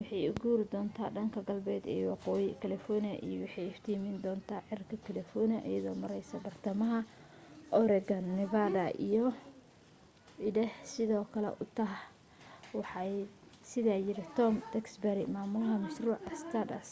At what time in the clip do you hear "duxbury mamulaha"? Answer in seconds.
14.73-15.75